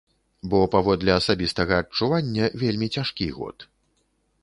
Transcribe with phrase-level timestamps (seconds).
[0.53, 3.57] Бо, паводле асабістага адчування, вельмі цяжкі год.